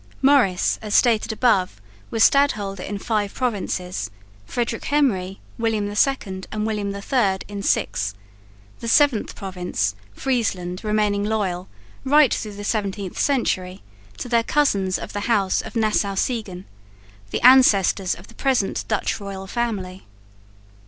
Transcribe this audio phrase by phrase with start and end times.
[0.23, 4.09] Maurice, as stated above, was stadholder in five provinces;
[4.47, 8.15] Frederick Henry, William II and William III in six;
[8.79, 11.67] the seventh province, Friesland, remaining loyal,
[12.03, 13.83] right through the 17th century,
[14.17, 16.65] to their cousins of the house of Nassau Siegen,
[17.29, 20.07] the ancestors of the present Dutch royal family.